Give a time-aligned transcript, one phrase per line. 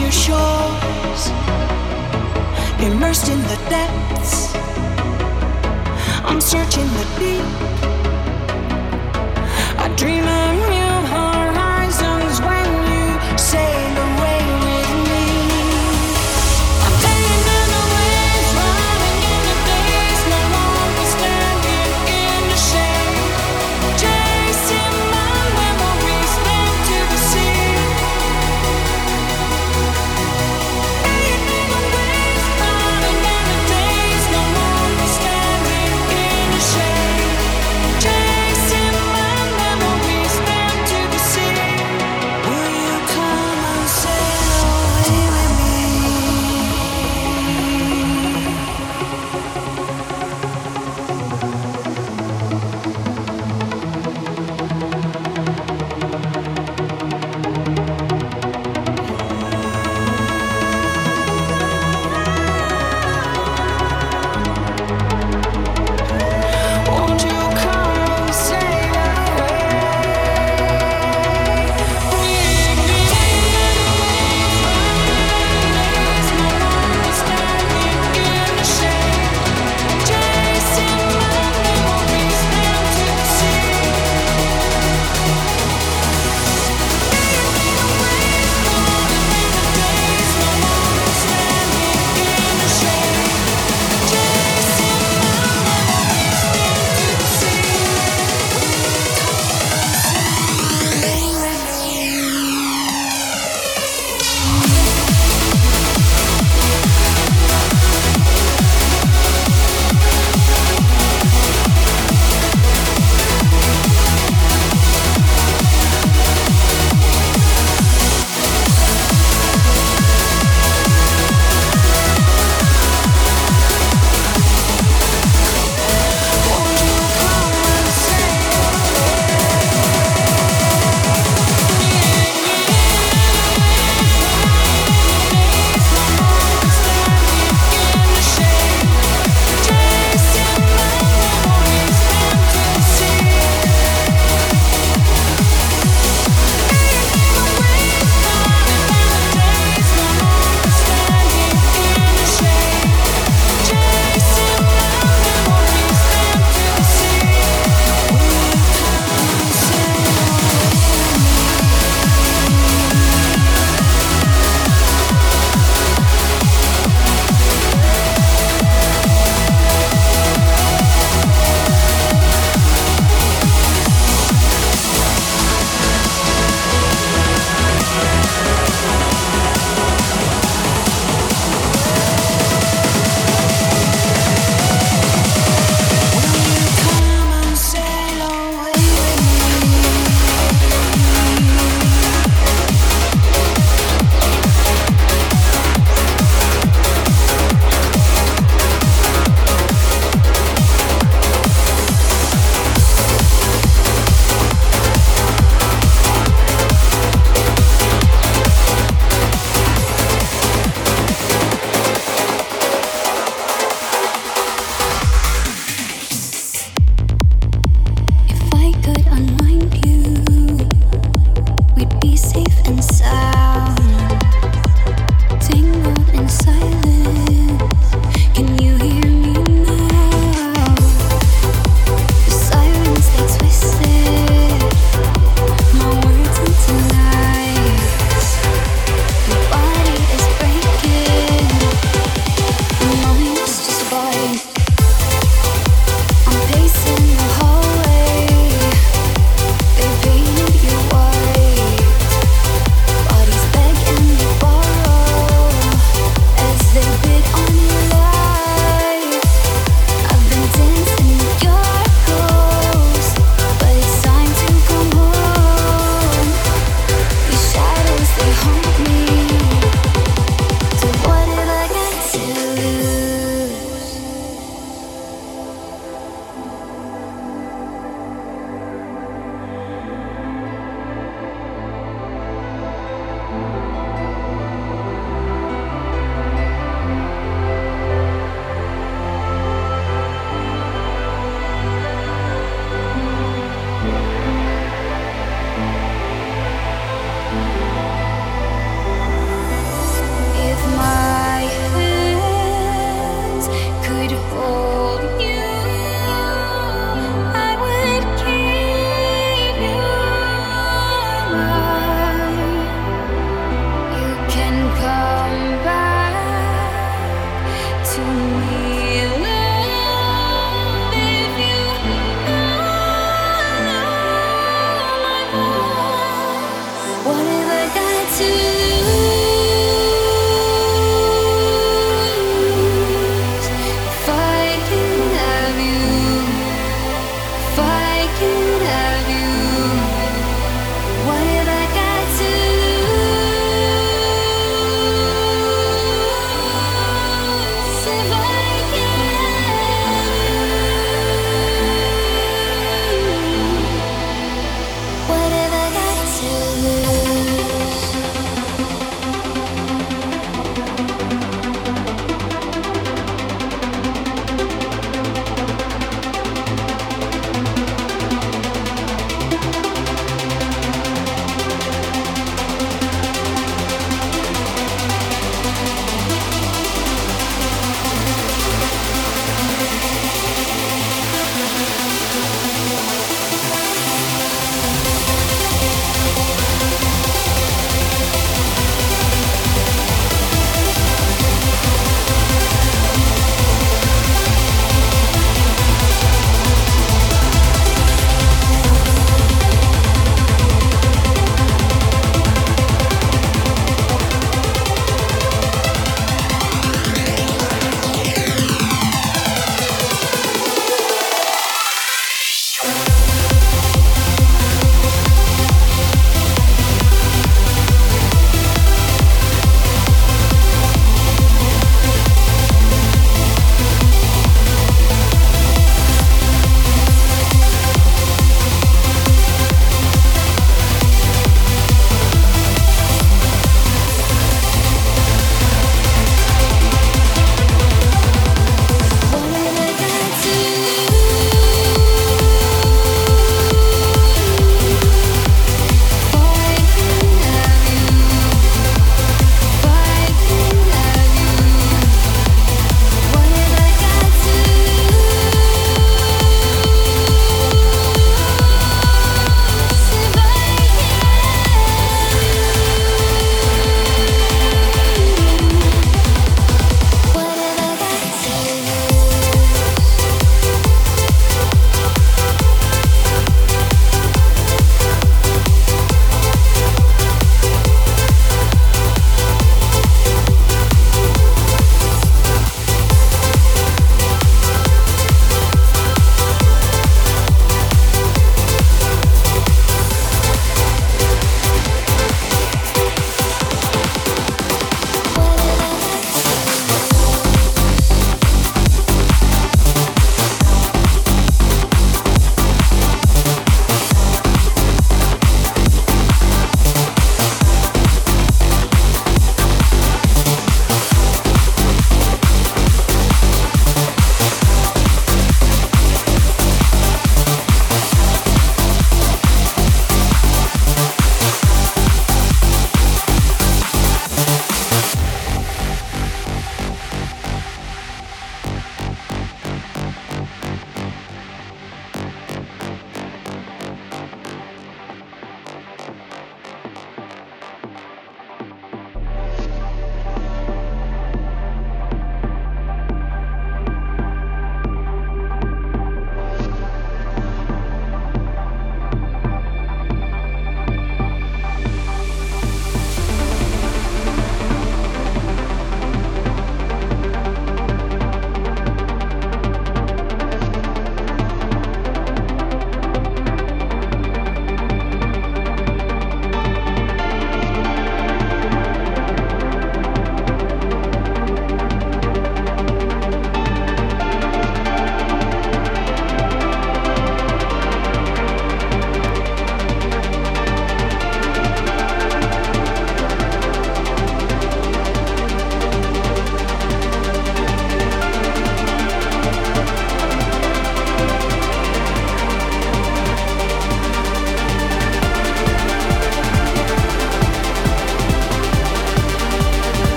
[0.00, 1.22] your shores,
[2.80, 4.54] immersed in the depths.
[6.24, 7.44] I'm searching the deep.
[9.78, 10.81] I dream I'm